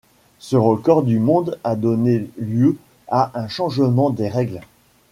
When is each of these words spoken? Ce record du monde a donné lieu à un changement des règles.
Ce 0.39 0.55
record 0.55 1.03
du 1.03 1.19
monde 1.19 1.59
a 1.63 1.75
donné 1.75 2.27
lieu 2.39 2.75
à 3.07 3.29
un 3.39 3.47
changement 3.47 4.09
des 4.09 4.29
règles. 4.29 4.61